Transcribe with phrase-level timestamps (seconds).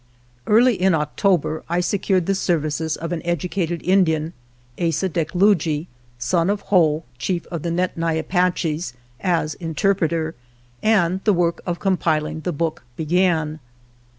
[0.47, 4.33] Early in October I secured the services of an educated Indian,
[4.81, 5.85] Asa Deklugie,
[6.17, 10.33] son of Whoa, chief of the Nedni Apaches, as in terpreter,
[10.81, 13.59] and the work of compiling the book began.